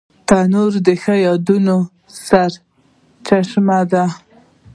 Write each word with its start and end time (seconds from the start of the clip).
تنور 0.27 0.73
د 0.87 0.89
ښو 1.01 1.15
یادونو 1.27 1.77
سرچینه 3.25 3.79
ده 3.91 4.05